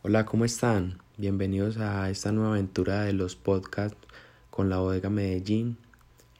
Hola, 0.00 0.24
¿cómo 0.26 0.44
están? 0.44 0.98
Bienvenidos 1.16 1.78
a 1.78 2.08
esta 2.08 2.30
nueva 2.30 2.52
aventura 2.52 3.02
de 3.02 3.12
los 3.12 3.34
podcasts 3.34 3.98
con 4.48 4.70
la 4.70 4.78
bodega 4.78 5.10
Medellín. 5.10 5.76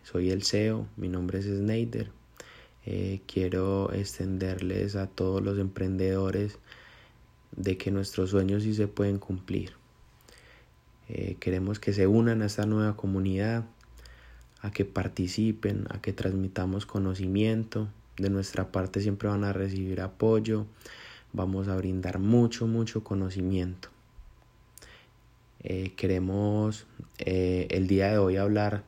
Soy 0.05 0.31
el 0.31 0.45
CEO, 0.45 0.87
mi 0.97 1.09
nombre 1.09 1.41
es 1.41 1.47
Snyder. 1.47 2.13
Eh, 2.87 3.21
quiero 3.27 3.93
extenderles 3.93 4.95
a 4.95 5.09
todos 5.09 5.43
los 5.43 5.59
emprendedores 5.59 6.61
de 7.51 7.77
que 7.77 7.91
nuestros 7.91 8.31
sueños 8.31 8.63
sí 8.63 8.75
se 8.75 8.87
pueden 8.87 9.19
cumplir. 9.19 9.73
Eh, 11.09 11.37
queremos 11.41 11.81
que 11.81 11.93
se 11.93 12.07
unan 12.07 12.43
a 12.43 12.47
esta 12.47 12.65
nueva 12.65 12.95
comunidad, 12.95 13.65
a 14.63 14.71
que 14.71 14.85
participen, 14.85 15.89
a 15.91 16.01
que 16.01 16.13
transmitamos 16.13 16.87
conocimiento. 16.87 17.89
De 18.19 18.31
nuestra 18.31 18.71
parte 18.71 19.01
siempre 19.01 19.29
van 19.29 19.43
a 19.43 19.53
recibir 19.53 20.01
apoyo 20.01 20.67
vamos 21.33 21.69
a 21.69 21.77
brindar 21.77 22.19
mucho, 22.19 22.67
mucho 22.67 23.05
conocimiento. 23.05 23.89
Eh, 25.61 25.93
queremos 25.97 26.87
eh, 27.19 27.67
el 27.71 27.89
día 27.89 28.11
de 28.11 28.19
hoy 28.19 28.37
hablar 28.37 28.85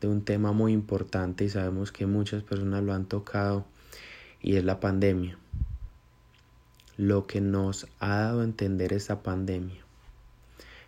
de 0.00 0.08
un 0.08 0.24
tema 0.24 0.52
muy 0.52 0.72
importante 0.72 1.44
y 1.44 1.48
sabemos 1.48 1.92
que 1.92 2.06
muchas 2.06 2.42
personas 2.42 2.82
lo 2.82 2.92
han 2.92 3.06
tocado 3.06 3.64
y 4.40 4.56
es 4.56 4.64
la 4.64 4.80
pandemia. 4.80 5.38
Lo 6.96 7.26
que 7.26 7.40
nos 7.40 7.86
ha 7.98 8.16
dado 8.16 8.40
a 8.40 8.44
entender 8.44 8.92
esta 8.92 9.22
pandemia. 9.22 9.80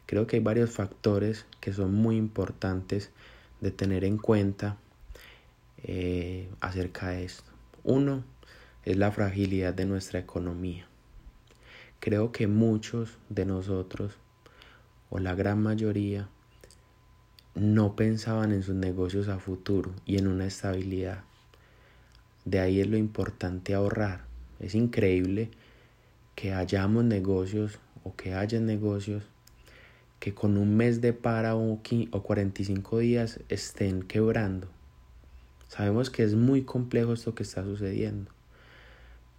Creo 0.06 0.26
que 0.26 0.36
hay 0.36 0.42
varios 0.42 0.70
factores 0.70 1.46
que 1.60 1.72
son 1.72 1.94
muy 1.94 2.16
importantes 2.16 3.10
de 3.60 3.70
tener 3.70 4.04
en 4.04 4.18
cuenta 4.18 4.76
eh, 5.84 6.48
acerca 6.60 7.08
de 7.08 7.24
esto. 7.24 7.50
Uno, 7.84 8.24
es 8.84 8.96
la 8.96 9.12
fragilidad 9.12 9.74
de 9.74 9.86
nuestra 9.86 10.18
economía. 10.18 10.86
Creo 12.00 12.32
que 12.32 12.48
muchos 12.48 13.16
de 13.28 13.46
nosotros, 13.46 14.18
o 15.08 15.20
la 15.20 15.36
gran 15.36 15.62
mayoría, 15.62 16.28
no 17.54 17.94
pensaban 17.94 18.50
en 18.50 18.64
sus 18.64 18.74
negocios 18.74 19.28
a 19.28 19.38
futuro 19.38 19.92
y 20.04 20.18
en 20.18 20.26
una 20.26 20.46
estabilidad. 20.46 21.22
De 22.44 22.58
ahí 22.58 22.80
es 22.80 22.88
lo 22.88 22.96
importante 22.96 23.72
ahorrar. 23.72 24.24
Es 24.58 24.74
increíble 24.74 25.50
que 26.34 26.52
hayamos 26.52 27.04
negocios 27.04 27.78
o 28.02 28.16
que 28.16 28.34
hayan 28.34 28.66
negocios 28.66 29.22
que 30.18 30.34
con 30.34 30.56
un 30.56 30.76
mes 30.76 31.00
de 31.00 31.12
para 31.12 31.54
o 31.54 31.80
45 31.82 32.98
días 32.98 33.40
estén 33.48 34.02
quebrando. 34.02 34.66
Sabemos 35.68 36.10
que 36.10 36.24
es 36.24 36.34
muy 36.34 36.62
complejo 36.62 37.12
esto 37.12 37.34
que 37.34 37.42
está 37.44 37.62
sucediendo 37.62 38.30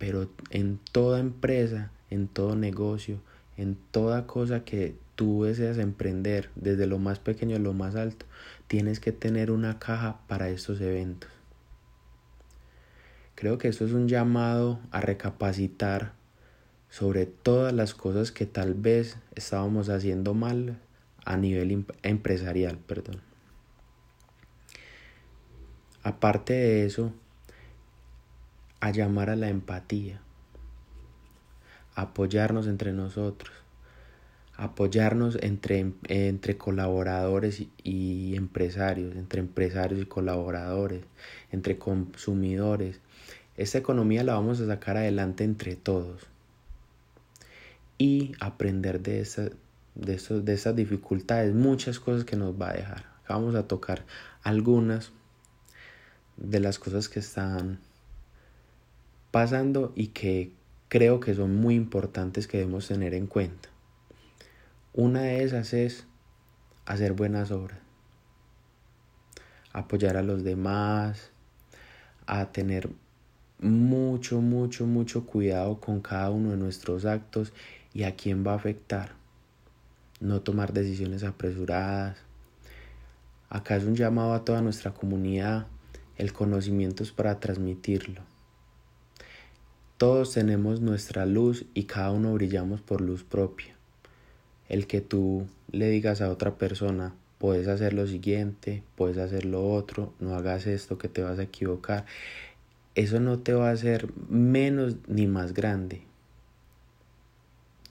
pero 0.05 0.27
en 0.49 0.79
toda 0.91 1.21
empresa, 1.21 1.89
en 2.09 2.27
todo 2.27 2.57
negocio, 2.57 3.21
en 3.55 3.77
toda 3.91 4.27
cosa 4.27 4.65
que 4.65 4.97
tú 5.15 5.45
deseas 5.45 5.77
emprender, 5.77 6.49
desde 6.55 6.87
lo 6.87 6.99
más 6.99 7.19
pequeño 7.19 7.55
a 7.55 7.59
lo 7.59 7.71
más 7.71 7.95
alto, 7.95 8.25
tienes 8.67 8.99
que 8.99 9.13
tener 9.13 9.49
una 9.49 9.79
caja 9.79 10.19
para 10.27 10.49
estos 10.49 10.81
eventos. 10.81 11.31
Creo 13.35 13.57
que 13.57 13.69
esto 13.69 13.85
es 13.85 13.93
un 13.93 14.09
llamado 14.09 14.81
a 14.91 14.99
recapacitar 14.99 16.11
sobre 16.89 17.25
todas 17.25 17.71
las 17.71 17.93
cosas 17.93 18.33
que 18.33 18.45
tal 18.45 18.73
vez 18.73 19.15
estábamos 19.35 19.87
haciendo 19.87 20.33
mal 20.33 20.81
a 21.23 21.37
nivel 21.37 21.85
empresarial, 22.01 22.77
perdón. 22.77 23.21
Aparte 26.03 26.51
de 26.51 26.85
eso, 26.85 27.13
a 28.83 28.91
llamar 28.91 29.29
a 29.29 29.37
la 29.37 29.47
empatía, 29.47 30.19
apoyarnos 31.95 32.67
entre 32.67 32.91
nosotros, 32.91 33.53
apoyarnos 34.57 35.37
entre, 35.41 35.93
entre 36.09 36.57
colaboradores 36.57 37.63
y 37.81 38.35
empresarios, 38.35 39.15
entre 39.15 39.39
empresarios 39.39 40.01
y 40.01 40.05
colaboradores, 40.05 41.05
entre 41.49 41.77
consumidores. 41.77 42.99
Esta 43.55 43.77
economía 43.77 44.25
la 44.25 44.33
vamos 44.33 44.59
a 44.59 44.67
sacar 44.67 44.97
adelante 44.97 45.45
entre 45.45 45.77
todos 45.77 46.27
y 47.97 48.33
aprender 48.41 48.99
de, 48.99 49.21
esa, 49.21 49.43
de, 49.95 50.41
de 50.43 50.53
esas 50.53 50.75
dificultades, 50.75 51.55
muchas 51.55 52.01
cosas 52.01 52.25
que 52.25 52.35
nos 52.35 52.61
va 52.61 52.71
a 52.71 52.73
dejar. 52.73 53.05
Vamos 53.29 53.55
a 53.55 53.65
tocar 53.65 54.03
algunas 54.41 55.13
de 56.35 56.59
las 56.59 56.79
cosas 56.79 57.07
que 57.07 57.19
están 57.19 57.79
pasando 59.33 59.93
y 59.95 60.09
que 60.09 60.51
creo 60.89 61.19
que 61.19 61.33
son 61.33 61.55
muy 61.55 61.73
importantes 61.73 62.45
que 62.45 62.59
debemos 62.59 62.87
tener 62.87 63.15
en 63.15 63.25
cuenta. 63.25 63.67
Una 64.93 65.21
de 65.21 65.43
esas 65.43 65.73
es 65.73 66.05
hacer 66.85 67.13
buenas 67.13 67.49
obras, 67.49 67.79
apoyar 69.71 70.17
a 70.17 70.21
los 70.21 70.43
demás, 70.43 71.31
a 72.27 72.51
tener 72.51 72.91
mucho, 73.57 74.39
mucho, 74.39 74.85
mucho 74.85 75.25
cuidado 75.25 75.79
con 75.79 76.01
cada 76.01 76.29
uno 76.29 76.51
de 76.51 76.57
nuestros 76.57 77.05
actos 77.05 77.53
y 77.91 78.03
a 78.03 78.15
quién 78.15 78.45
va 78.45 78.51
a 78.51 78.57
afectar. 78.57 79.13
No 80.19 80.41
tomar 80.41 80.73
decisiones 80.73 81.23
apresuradas. 81.23 82.19
Acá 83.49 83.77
es 83.77 83.83
un 83.83 83.95
llamado 83.95 84.33
a 84.33 84.45
toda 84.45 84.61
nuestra 84.61 84.93
comunidad. 84.93 85.65
El 86.17 86.33
conocimiento 86.33 87.01
es 87.01 87.11
para 87.11 87.39
transmitirlo. 87.39 88.32
Todos 89.97 90.33
tenemos 90.33 90.81
nuestra 90.81 91.25
luz 91.25 91.65
y 91.75 91.83
cada 91.83 92.11
uno 92.11 92.33
brillamos 92.33 92.81
por 92.81 92.99
luz 92.99 93.23
propia. 93.23 93.75
El 94.67 94.87
que 94.87 95.01
tú 95.01 95.45
le 95.71 95.89
digas 95.89 96.19
a 96.19 96.31
otra 96.31 96.55
persona, 96.57 97.13
puedes 97.37 97.67
hacer 97.67 97.93
lo 97.93 98.07
siguiente, 98.07 98.81
puedes 98.95 99.17
hacer 99.17 99.45
lo 99.45 99.69
otro, 99.69 100.11
no 100.19 100.33
hagas 100.33 100.65
esto 100.65 100.97
que 100.97 101.09
te 101.09 101.21
vas 101.21 101.37
a 101.37 101.43
equivocar, 101.43 102.05
eso 102.95 103.19
no 103.19 103.39
te 103.39 103.53
va 103.53 103.69
a 103.69 103.73
hacer 103.73 104.11
menos 104.29 104.95
ni 105.07 105.27
más 105.27 105.53
grande. 105.53 106.01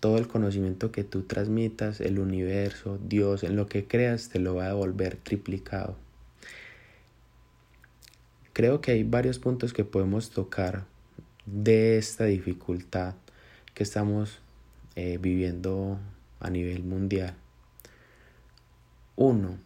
Todo 0.01 0.19
el 0.19 0.27
conocimiento 0.27 0.91
que 0.91 1.05
tú 1.05 1.23
transmitas, 1.23 2.01
el 2.01 2.19
universo, 2.19 2.99
Dios, 3.07 3.45
en 3.45 3.55
lo 3.55 3.69
que 3.69 3.87
creas, 3.87 4.29
te 4.29 4.41
lo 4.41 4.57
va 4.57 4.65
a 4.65 4.69
devolver 4.69 5.17
triplicado. 5.17 5.97
Creo 8.53 8.81
que 8.81 8.91
hay 8.91 9.05
varios 9.05 9.39
puntos 9.39 9.73
que 9.73 9.85
podemos 9.85 10.31
tocar 10.31 10.91
de 11.47 11.99
esta 11.99 12.25
dificultad 12.25 13.15
que 13.75 13.83
estamos 13.83 14.41
eh, 14.95 15.19
viviendo 15.21 15.99
a 16.41 16.51
nivel 16.51 16.85
mundial. 16.85 17.35
Uno, 19.17 19.59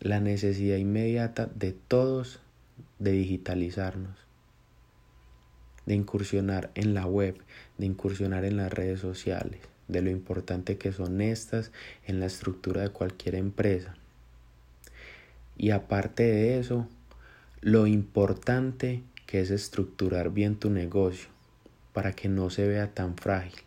la 0.00 0.20
necesidad 0.20 0.76
inmediata 0.76 1.46
de 1.46 1.72
todos 1.72 2.40
de 2.98 3.12
digitalizarnos, 3.12 4.16
de 5.86 5.94
incursionar 5.94 6.70
en 6.74 6.94
la 6.94 7.06
web, 7.06 7.36
de 7.78 7.86
incursionar 7.86 8.44
en 8.44 8.56
las 8.56 8.72
redes 8.72 9.00
sociales, 9.00 9.60
de 9.88 10.02
lo 10.02 10.10
importante 10.10 10.78
que 10.78 10.92
son 10.92 11.20
estas 11.20 11.72
en 12.06 12.20
la 12.20 12.26
estructura 12.26 12.82
de 12.82 12.90
cualquier 12.90 13.34
empresa. 13.34 13.94
Y 15.56 15.70
aparte 15.70 16.22
de 16.22 16.58
eso, 16.58 16.88
lo 17.60 17.86
importante 17.86 19.02
que 19.32 19.40
es 19.40 19.50
estructurar 19.50 20.30
bien 20.30 20.56
tu 20.56 20.68
negocio 20.68 21.30
para 21.94 22.12
que 22.12 22.28
no 22.28 22.50
se 22.50 22.68
vea 22.68 22.92
tan 22.92 23.16
frágil 23.16 23.62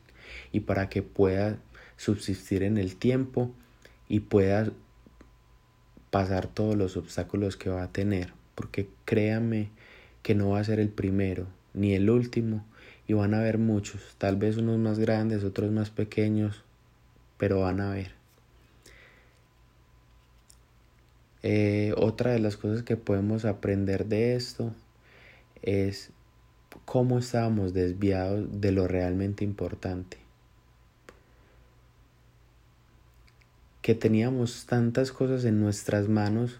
y 0.52 0.60
para 0.60 0.90
que 0.90 1.02
pueda 1.02 1.58
subsistir 1.98 2.62
en 2.62 2.78
el 2.78 2.98
tiempo 2.98 3.52
y 4.08 4.20
pueda 4.20 4.72
pasar 6.12 6.46
todos 6.46 6.76
los 6.76 6.98
obstáculos 6.98 7.58
que 7.58 7.72
va 7.72 7.82
a 7.82 7.92
tener, 7.92 8.32
porque 8.54 8.88
créame 9.06 9.70
que 10.22 10.36
no 10.36 10.50
va 10.50 10.60
a 10.60 10.64
ser 10.64 10.80
el 10.80 10.90
primero 10.90 11.48
ni 11.74 11.96
el 11.96 12.12
último 12.12 12.64
y 13.08 13.14
van 13.14 13.34
a 13.34 13.40
haber 13.40 13.58
muchos, 13.58 14.14
tal 14.20 14.36
vez 14.36 14.58
unos 14.58 14.78
más 14.78 15.00
grandes, 15.00 15.44
otros 15.44 15.72
más 15.72 15.90
pequeños, 15.90 16.64
pero 17.40 17.62
van 17.62 17.82
a 17.82 17.90
ver. 17.90 18.12
Eh, 21.42 21.92
otra 21.98 22.34
de 22.34 22.40
las 22.40 22.56
cosas 22.56 22.84
que 22.84 22.98
podemos 22.98 23.46
aprender 23.46 24.06
de 24.06 24.36
esto 24.36 24.72
es 25.62 26.12
cómo 26.86 27.20
estábamos 27.20 27.74
desviados 27.74 28.62
de 28.62 28.72
lo 28.72 28.88
realmente 28.88 29.44
importante. 29.44 30.18
Que 33.82 33.96
teníamos 33.96 34.66
tantas 34.66 35.12
cosas 35.12 35.46
en 35.46 35.60
nuestras 35.60 36.10
manos 36.10 36.60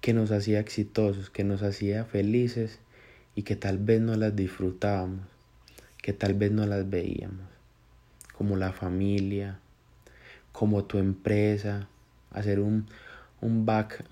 que 0.00 0.12
nos 0.12 0.30
hacía 0.32 0.60
exitosos, 0.60 1.30
que 1.30 1.44
nos 1.44 1.62
hacía 1.62 2.04
felices 2.04 2.80
y 3.34 3.42
que 3.42 3.56
tal 3.56 3.78
vez 3.78 4.00
no 4.00 4.16
las 4.16 4.34
disfrutábamos, 4.34 5.26
que 6.00 6.12
tal 6.12 6.34
vez 6.34 6.50
no 6.52 6.66
las 6.66 6.88
veíamos, 6.88 7.46
como 8.36 8.56
la 8.56 8.72
familia, 8.72 9.60
como 10.52 10.84
tu 10.84 10.98
empresa, 10.98 11.88
hacer 12.30 12.60
un, 12.60 12.86
un 13.40 13.64
back 13.64 14.04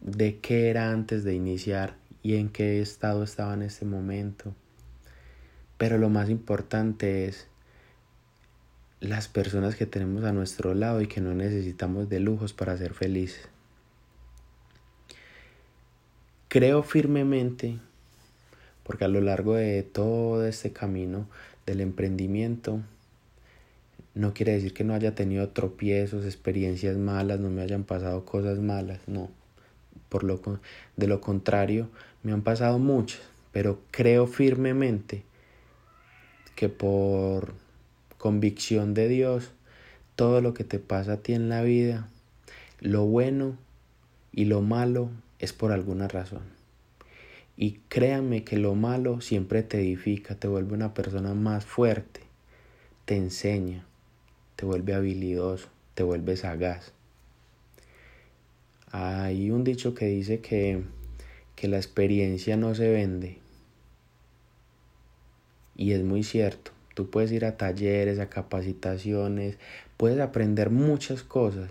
de 0.00 0.38
qué 0.38 0.70
era 0.70 0.90
antes 0.90 1.24
de 1.24 1.34
iniciar 1.34 1.96
y 2.26 2.34
en 2.34 2.48
qué 2.48 2.80
estado 2.80 3.22
estaba 3.22 3.54
en 3.54 3.62
ese 3.62 3.84
momento. 3.84 4.52
Pero 5.78 5.96
lo 5.96 6.08
más 6.08 6.28
importante 6.28 7.26
es 7.26 7.46
las 8.98 9.28
personas 9.28 9.76
que 9.76 9.86
tenemos 9.86 10.24
a 10.24 10.32
nuestro 10.32 10.74
lado 10.74 11.00
y 11.00 11.06
que 11.06 11.20
no 11.20 11.34
necesitamos 11.34 12.08
de 12.08 12.18
lujos 12.18 12.52
para 12.52 12.76
ser 12.76 12.94
felices. 12.94 13.48
Creo 16.48 16.82
firmemente, 16.82 17.78
porque 18.82 19.04
a 19.04 19.08
lo 19.08 19.20
largo 19.20 19.54
de 19.54 19.84
todo 19.84 20.44
este 20.48 20.72
camino 20.72 21.28
del 21.64 21.80
emprendimiento, 21.80 22.80
no 24.14 24.34
quiere 24.34 24.54
decir 24.54 24.74
que 24.74 24.82
no 24.82 24.94
haya 24.94 25.14
tenido 25.14 25.50
tropiezos, 25.50 26.24
experiencias 26.24 26.96
malas, 26.96 27.38
no 27.38 27.50
me 27.50 27.62
hayan 27.62 27.84
pasado 27.84 28.24
cosas 28.24 28.58
malas, 28.58 28.98
no. 29.06 29.30
Por 30.08 30.24
lo, 30.24 30.40
de 30.96 31.06
lo 31.06 31.20
contrario, 31.20 31.88
me 32.22 32.32
han 32.32 32.42
pasado 32.42 32.78
muchas, 32.78 33.20
pero 33.52 33.80
creo 33.90 34.26
firmemente 34.26 35.22
que 36.54 36.68
por 36.68 37.54
convicción 38.18 38.94
de 38.94 39.08
Dios, 39.08 39.52
todo 40.16 40.40
lo 40.40 40.54
que 40.54 40.64
te 40.64 40.78
pasa 40.78 41.14
a 41.14 41.16
ti 41.18 41.34
en 41.34 41.48
la 41.48 41.62
vida, 41.62 42.08
lo 42.80 43.04
bueno 43.04 43.56
y 44.32 44.46
lo 44.46 44.62
malo 44.62 45.10
es 45.38 45.52
por 45.52 45.72
alguna 45.72 46.08
razón. 46.08 46.42
Y 47.56 47.80
créanme 47.88 48.44
que 48.44 48.58
lo 48.58 48.74
malo 48.74 49.20
siempre 49.20 49.62
te 49.62 49.78
edifica, 49.78 50.34
te 50.34 50.48
vuelve 50.48 50.74
una 50.74 50.92
persona 50.92 51.34
más 51.34 51.64
fuerte, 51.64 52.20
te 53.04 53.16
enseña, 53.16 53.86
te 54.56 54.66
vuelve 54.66 54.94
habilidoso, 54.94 55.68
te 55.94 56.02
vuelve 56.02 56.36
sagaz. 56.36 56.92
Hay 58.90 59.50
un 59.50 59.64
dicho 59.64 59.94
que 59.94 60.06
dice 60.06 60.40
que, 60.40 60.82
que 61.66 61.70
la 61.70 61.78
experiencia 61.78 62.56
no 62.56 62.76
se 62.76 62.88
vende. 62.88 63.38
Y 65.76 65.92
es 65.92 66.04
muy 66.04 66.22
cierto. 66.22 66.70
Tú 66.94 67.10
puedes 67.10 67.32
ir 67.32 67.44
a 67.44 67.56
talleres, 67.56 68.20
a 68.20 68.30
capacitaciones, 68.30 69.58
puedes 69.96 70.20
aprender 70.20 70.70
muchas 70.70 71.24
cosas, 71.24 71.68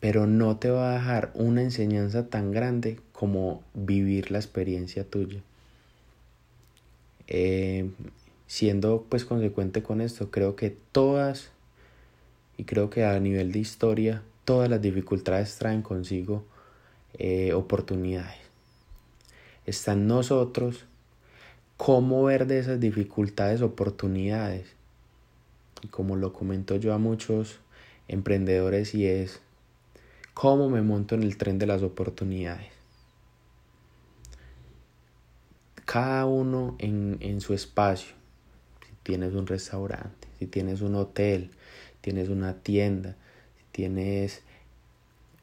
pero 0.00 0.26
no 0.26 0.56
te 0.56 0.70
va 0.70 0.90
a 0.90 0.94
dejar 0.94 1.30
una 1.34 1.62
enseñanza 1.62 2.28
tan 2.28 2.50
grande 2.50 2.98
como 3.12 3.62
vivir 3.74 4.32
la 4.32 4.38
experiencia 4.38 5.04
tuya. 5.04 5.40
Eh, 7.28 7.88
siendo 8.48 9.06
pues 9.08 9.24
consecuente 9.24 9.84
con 9.84 10.00
esto, 10.00 10.32
creo 10.32 10.56
que 10.56 10.76
todas, 10.90 11.52
y 12.56 12.64
creo 12.64 12.90
que 12.90 13.04
a 13.04 13.20
nivel 13.20 13.52
de 13.52 13.60
historia, 13.60 14.22
todas 14.44 14.68
las 14.68 14.82
dificultades 14.82 15.58
traen 15.58 15.82
consigo 15.82 16.44
eh, 17.16 17.52
oportunidades. 17.52 18.43
Están 19.66 20.06
nosotros 20.06 20.86
cómo 21.76 22.24
ver 22.24 22.46
de 22.46 22.58
esas 22.58 22.80
dificultades 22.80 23.62
oportunidades. 23.62 24.66
Y 25.82 25.88
como 25.88 26.16
lo 26.16 26.32
comento 26.32 26.76
yo 26.76 26.94
a 26.94 26.98
muchos 26.98 27.60
emprendedores 28.08 28.94
y 28.94 29.06
es 29.06 29.40
cómo 30.34 30.68
me 30.68 30.82
monto 30.82 31.14
en 31.14 31.22
el 31.22 31.36
tren 31.36 31.58
de 31.58 31.66
las 31.66 31.82
oportunidades. 31.82 32.72
Cada 35.84 36.26
uno 36.26 36.76
en, 36.78 37.18
en 37.20 37.40
su 37.40 37.54
espacio. 37.54 38.14
Si 38.86 38.92
tienes 39.02 39.34
un 39.34 39.46
restaurante, 39.46 40.28
si 40.38 40.46
tienes 40.46 40.80
un 40.80 40.94
hotel, 40.94 41.50
tienes 42.00 42.28
una 42.28 42.54
tienda, 42.54 43.16
si 43.58 43.64
tienes 43.72 44.42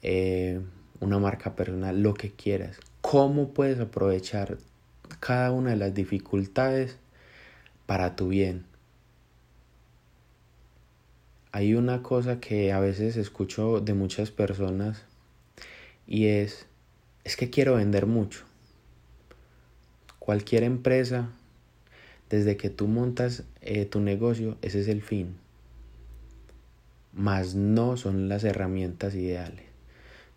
eh, 0.03 0.62
una 1.00 1.19
marca 1.19 1.56
personal, 1.56 2.01
lo 2.01 2.13
que 2.13 2.31
quieras. 2.31 2.77
¿Cómo 3.12 3.50
puedes 3.50 3.78
aprovechar 3.81 4.58
cada 5.19 5.52
una 5.52 5.72
de 5.72 5.75
las 5.75 5.94
dificultades 5.94 6.96
para 7.86 8.16
tu 8.16 8.30
bien. 8.30 8.63
Hay 11.52 11.74
una 11.74 12.04
cosa 12.04 12.40
que 12.40 12.72
a 12.72 12.80
veces 12.80 13.18
escucho 13.18 13.81
de 13.81 13.94
muchas 13.94 14.31
personas 14.31 15.04
y 16.08 16.28
es, 16.28 16.68
es 17.25 17.36
que 17.36 17.50
quiero 17.50 17.75
vender 17.75 18.06
mucho. 18.06 18.46
Cualquier 20.18 20.64
empresa, 20.64 21.31
desde 22.30 22.56
que 22.56 22.69
tú 22.69 22.88
montas 22.88 23.44
eh, 23.60 23.84
tu 23.84 24.00
negocio, 24.00 24.57
ese 24.62 24.80
es 24.80 24.88
el 24.88 25.02
fin. 25.02 25.36
Mas 27.12 27.56
no 27.56 27.98
son 27.98 28.30
las 28.30 28.46
herramientas 28.46 29.16
ideales. 29.16 29.66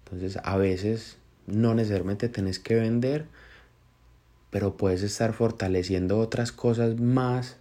Entonces, 0.04 0.40
a 0.42 0.56
veces 0.56 1.18
no 1.46 1.74
necesariamente 1.74 2.28
tenés 2.28 2.58
que 2.58 2.74
vender, 2.74 3.26
pero 4.50 4.76
puedes 4.76 5.02
estar 5.02 5.32
fortaleciendo 5.32 6.18
otras 6.18 6.52
cosas 6.52 7.00
más 7.00 7.56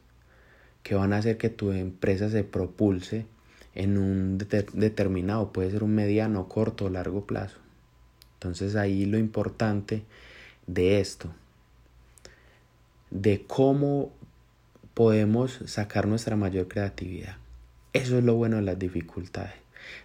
que 0.83 0.95
van 0.95 1.13
a 1.13 1.18
hacer 1.18 1.38
que 1.38 1.50
tu 1.50 1.71
empresa 1.71 2.30
se 2.30 2.44
propulse 2.44 3.25
en 3.74 3.97
un 3.97 4.38
determinado, 4.38 5.51
puede 5.51 5.71
ser 5.71 5.83
un 5.83 5.95
mediano, 5.95 6.47
corto 6.47 6.85
o 6.85 6.89
largo 6.89 7.25
plazo. 7.25 7.57
Entonces 8.35 8.75
ahí 8.75 9.06
lo 9.06 9.18
importante 9.18 10.03
de 10.68 11.00
esto, 11.00 11.33
de 13.09 13.44
cómo 13.47 14.12
podemos 14.94 15.59
sacar 15.65 16.07
nuestra 16.07 16.35
mayor 16.35 16.68
creatividad. 16.68 17.38
Eso 17.94 18.18
es 18.18 18.24
lo 18.24 18.35
bueno 18.35 18.57
de 18.57 18.63
las 18.63 18.77
dificultades. 18.77 19.53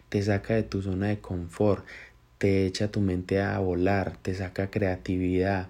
Te 0.08 0.22
saca 0.22 0.54
de 0.54 0.62
tu 0.62 0.82
zona 0.82 1.08
de 1.08 1.18
confort, 1.20 1.84
te 2.38 2.66
echa 2.66 2.90
tu 2.90 3.00
mente 3.00 3.40
a 3.40 3.58
volar, 3.58 4.16
te 4.22 4.34
saca 4.34 4.70
creatividad, 4.70 5.68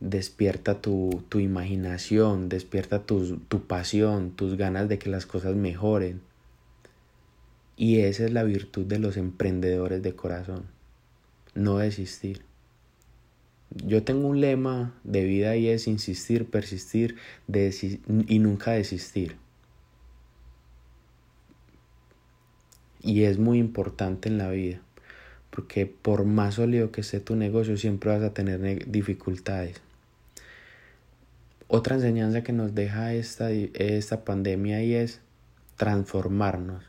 despierta 0.00 0.80
tu, 0.80 1.24
tu 1.28 1.40
imaginación, 1.40 2.48
despierta 2.48 3.02
tu, 3.02 3.38
tu 3.38 3.66
pasión, 3.66 4.30
tus 4.30 4.56
ganas 4.56 4.88
de 4.88 4.98
que 4.98 5.10
las 5.10 5.26
cosas 5.26 5.56
mejoren. 5.56 6.20
Y 7.76 8.00
esa 8.00 8.24
es 8.24 8.32
la 8.32 8.42
virtud 8.42 8.86
de 8.86 8.98
los 8.98 9.16
emprendedores 9.16 10.02
de 10.02 10.14
corazón, 10.14 10.64
no 11.54 11.78
desistir. 11.78 12.42
Yo 13.70 14.02
tengo 14.02 14.28
un 14.28 14.40
lema 14.40 14.94
de 15.04 15.24
vida 15.24 15.56
y 15.56 15.68
es 15.68 15.86
insistir, 15.86 16.48
persistir 16.48 17.16
y 17.48 18.38
nunca 18.38 18.72
desistir. 18.72 19.36
Y 23.02 23.24
es 23.24 23.38
muy 23.38 23.58
importante 23.58 24.28
en 24.28 24.38
la 24.38 24.50
vida, 24.50 24.80
porque 25.50 25.86
por 25.86 26.24
más 26.24 26.54
sólido 26.54 26.92
que 26.92 27.00
esté 27.00 27.20
tu 27.20 27.36
negocio, 27.36 27.76
siempre 27.76 28.10
vas 28.10 28.22
a 28.22 28.34
tener 28.34 28.90
dificultades. 28.90 29.80
Otra 31.68 31.96
enseñanza 31.96 32.42
que 32.42 32.52
nos 32.52 32.74
deja 32.74 33.12
esta, 33.14 33.50
esta 33.50 34.24
pandemia 34.24 34.80
es 34.80 35.20
transformarnos. 35.76 36.84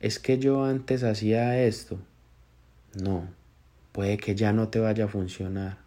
Es 0.00 0.18
que 0.18 0.38
yo 0.38 0.64
antes 0.64 1.02
hacía 1.04 1.62
esto. 1.62 1.98
No, 3.00 3.28
puede 3.92 4.18
que 4.18 4.34
ya 4.34 4.52
no 4.52 4.68
te 4.68 4.80
vaya 4.80 5.04
a 5.04 5.08
funcionar. 5.08 5.78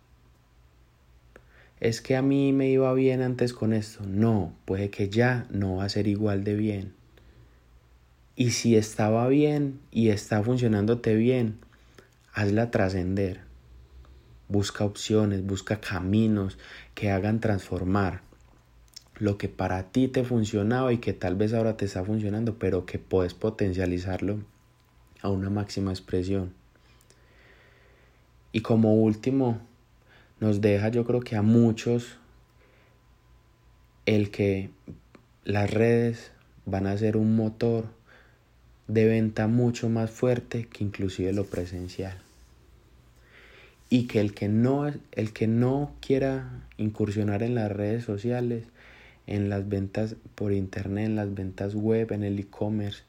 Es 1.79 2.01
que 2.01 2.15
a 2.15 2.21
mí 2.21 2.53
me 2.53 2.69
iba 2.69 2.93
bien 2.93 3.21
antes 3.21 3.53
con 3.53 3.73
esto. 3.73 4.03
No, 4.05 4.53
puede 4.65 4.89
que 4.89 5.09
ya 5.09 5.47
no 5.49 5.77
va 5.77 5.85
a 5.85 5.89
ser 5.89 6.07
igual 6.07 6.43
de 6.43 6.55
bien. 6.55 6.98
Y 8.39 8.51
si 8.51 8.77
estaba 8.77 9.27
bien 9.27 9.81
y 9.91 10.11
está 10.11 10.41
funcionándote 10.41 11.13
bien, 11.13 11.59
hazla 12.33 12.71
trascender. 12.71 13.41
Busca 14.47 14.85
opciones, 14.85 15.45
busca 15.45 15.81
caminos 15.81 16.57
que 16.95 17.11
hagan 17.11 17.41
transformar 17.41 18.21
lo 19.17 19.37
que 19.37 19.49
para 19.49 19.91
ti 19.91 20.07
te 20.07 20.23
funcionaba 20.23 20.93
y 20.93 20.99
que 20.99 21.11
tal 21.11 21.35
vez 21.35 21.53
ahora 21.53 21.75
te 21.75 21.83
está 21.83 22.05
funcionando, 22.05 22.57
pero 22.57 22.85
que 22.85 22.97
puedes 22.97 23.33
potencializarlo 23.33 24.39
a 25.21 25.27
una 25.27 25.49
máxima 25.49 25.91
expresión. 25.91 26.53
Y 28.53 28.61
como 28.61 28.95
último, 28.95 29.59
nos 30.39 30.61
deja 30.61 30.87
yo 30.87 31.03
creo 31.03 31.19
que 31.19 31.35
a 31.35 31.41
muchos 31.41 32.15
el 34.05 34.31
que 34.31 34.69
las 35.43 35.69
redes 35.69 36.31
van 36.65 36.87
a 36.87 36.97
ser 36.97 37.17
un 37.17 37.35
motor 37.35 37.98
de 38.89 39.05
venta 39.05 39.47
mucho 39.47 39.87
más 39.87 40.09
fuerte 40.09 40.65
que 40.65 40.83
inclusive 40.83 41.31
lo 41.31 41.45
presencial 41.45 42.17
y 43.87 44.07
que 44.07 44.19
el 44.19 44.33
que 44.33 44.49
no 44.49 44.87
el 44.87 45.31
que 45.31 45.47
no 45.47 45.93
quiera 46.01 46.67
incursionar 46.77 47.43
en 47.43 47.53
las 47.53 47.71
redes 47.71 48.03
sociales, 48.03 48.65
en 49.27 49.47
las 49.47 49.69
ventas 49.69 50.15
por 50.33 50.53
internet, 50.53 51.05
en 51.05 51.15
las 51.15 51.33
ventas 51.33 51.75
web, 51.75 52.11
en 52.11 52.23
el 52.23 52.39
e-commerce, 52.39 53.03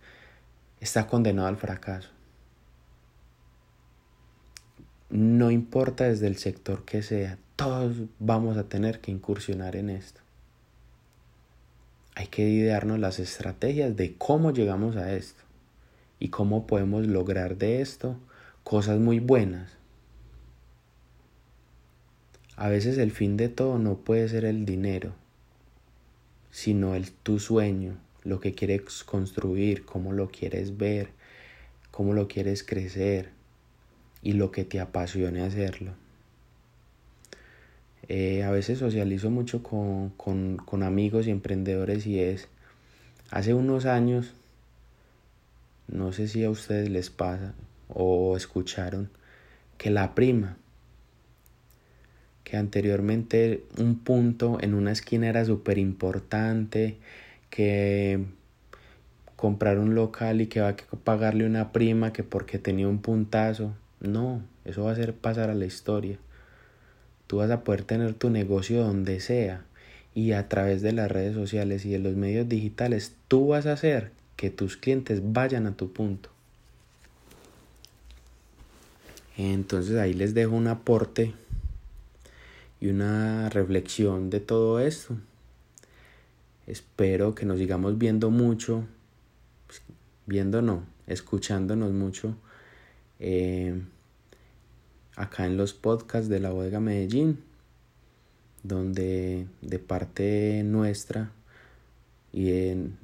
está 0.80 1.06
condenado 1.06 1.48
al 1.48 1.56
fracaso. 1.56 2.10
No 5.08 5.50
importa 5.50 6.04
desde 6.04 6.26
el 6.26 6.36
sector 6.36 6.84
que 6.84 7.02
sea, 7.02 7.38
todos 7.56 7.96
vamos 8.18 8.58
a 8.58 8.64
tener 8.64 9.00
que 9.00 9.10
incursionar 9.10 9.76
en 9.76 9.88
esto. 9.88 10.20
Hay 12.14 12.26
que 12.26 12.46
idearnos 12.46 12.98
las 12.98 13.18
estrategias 13.18 13.96
de 13.96 14.14
cómo 14.16 14.52
llegamos 14.52 14.96
a 14.96 15.14
esto 15.14 15.49
y 16.20 16.28
cómo 16.28 16.68
podemos 16.68 17.08
lograr 17.08 17.56
de 17.56 17.80
esto 17.80 18.16
cosas 18.62 19.00
muy 19.00 19.18
buenas 19.18 19.80
a 22.60 22.68
veces 22.68 22.98
el 22.98 23.10
fin 23.10 23.38
de 23.38 23.48
todo 23.48 23.78
no 23.78 23.96
puede 23.96 24.28
ser 24.28 24.44
el 24.44 24.66
dinero, 24.66 25.14
sino 26.50 26.94
el 26.94 27.10
tu 27.10 27.38
sueño, 27.38 27.96
lo 28.22 28.38
que 28.38 28.52
quieres 28.52 29.02
construir, 29.02 29.86
cómo 29.86 30.12
lo 30.12 30.28
quieres 30.28 30.76
ver, 30.76 31.08
cómo 31.90 32.12
lo 32.12 32.28
quieres 32.28 32.62
crecer 32.62 33.30
y 34.20 34.34
lo 34.34 34.50
que 34.50 34.66
te 34.66 34.78
apasione 34.78 35.40
hacerlo. 35.40 35.92
Eh, 38.08 38.42
a 38.42 38.50
veces 38.50 38.78
socializo 38.78 39.30
mucho 39.30 39.62
con, 39.62 40.10
con, 40.10 40.58
con 40.58 40.82
amigos 40.82 41.26
y 41.26 41.30
emprendedores 41.30 42.06
y 42.06 42.20
es, 42.20 42.48
hace 43.30 43.54
unos 43.54 43.86
años, 43.86 44.34
no 45.90 46.12
sé 46.12 46.28
si 46.28 46.44
a 46.44 46.50
ustedes 46.50 46.88
les 46.88 47.10
pasa 47.10 47.54
o 47.88 48.36
escucharon, 48.36 49.10
que 49.76 49.90
la 49.90 50.14
prima, 50.14 50.56
que 52.44 52.56
anteriormente 52.56 53.64
un 53.78 53.98
punto 53.98 54.58
en 54.60 54.74
una 54.74 54.92
esquina 54.92 55.28
era 55.28 55.44
súper 55.44 55.78
importante, 55.78 56.98
que 57.50 58.24
comprar 59.36 59.78
un 59.78 59.94
local 59.94 60.40
y 60.40 60.46
que 60.46 60.60
va 60.60 60.68
a 60.68 60.76
pagarle 61.02 61.46
una 61.46 61.72
prima 61.72 62.12
que 62.12 62.22
porque 62.22 62.58
tenía 62.58 62.88
un 62.88 63.00
puntazo. 63.00 63.74
No, 64.00 64.42
eso 64.64 64.84
va 64.84 64.92
a 64.92 64.96
ser 64.96 65.14
pasar 65.14 65.50
a 65.50 65.54
la 65.54 65.66
historia. 65.66 66.18
Tú 67.26 67.38
vas 67.38 67.50
a 67.50 67.64
poder 67.64 67.82
tener 67.82 68.14
tu 68.14 68.30
negocio 68.30 68.82
donde 68.82 69.20
sea 69.20 69.64
y 70.14 70.32
a 70.32 70.48
través 70.48 70.82
de 70.82 70.92
las 70.92 71.10
redes 71.10 71.34
sociales 71.34 71.84
y 71.84 71.90
de 71.90 71.98
los 71.98 72.16
medios 72.16 72.48
digitales 72.48 73.14
tú 73.28 73.48
vas 73.48 73.66
a 73.66 73.72
hacer 73.72 74.19
que 74.40 74.48
tus 74.48 74.78
clientes 74.78 75.20
vayan 75.22 75.66
a 75.66 75.76
tu 75.76 75.92
punto. 75.92 76.30
Entonces 79.36 79.98
ahí 79.98 80.14
les 80.14 80.32
dejo 80.32 80.56
un 80.56 80.66
aporte 80.66 81.34
y 82.80 82.88
una 82.88 83.50
reflexión 83.50 84.30
de 84.30 84.40
todo 84.40 84.80
esto. 84.80 85.14
Espero 86.66 87.34
que 87.34 87.44
nos 87.44 87.58
sigamos 87.58 87.98
viendo 87.98 88.30
mucho, 88.30 88.86
viendo 90.24 90.62
no, 90.62 90.84
escuchándonos 91.06 91.92
mucho 91.92 92.34
eh, 93.18 93.78
acá 95.16 95.44
en 95.44 95.58
los 95.58 95.74
podcasts 95.74 96.30
de 96.30 96.40
la 96.40 96.48
bodega 96.48 96.80
Medellín, 96.80 97.40
donde 98.62 99.48
de 99.60 99.78
parte 99.78 100.62
nuestra 100.64 101.30
y 102.32 102.50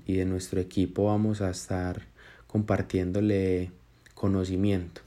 y 0.07 0.17
de 0.17 0.25
nuestro 0.25 0.61
equipo 0.61 1.07
vamos 1.07 1.41
a 1.41 1.51
estar 1.51 2.03
compartiéndole 2.47 3.71
conocimiento, 4.15 5.03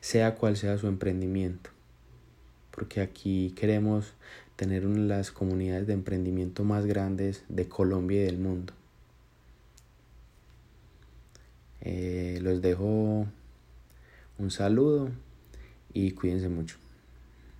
sea 0.00 0.34
cual 0.34 0.56
sea 0.56 0.78
su 0.78 0.86
emprendimiento, 0.86 1.70
porque 2.70 3.00
aquí 3.00 3.52
queremos 3.56 4.14
tener 4.56 4.86
una 4.86 5.00
de 5.00 5.08
las 5.08 5.30
comunidades 5.30 5.86
de 5.86 5.94
emprendimiento 5.94 6.64
más 6.64 6.86
grandes 6.86 7.44
de 7.48 7.68
Colombia 7.68 8.22
y 8.22 8.24
del 8.24 8.38
mundo. 8.38 8.72
Eh, 11.82 12.38
los 12.42 12.60
dejo 12.60 13.26
un 14.38 14.50
saludo 14.50 15.10
y 15.92 16.12
cuídense 16.12 16.48
mucho. 16.48 16.76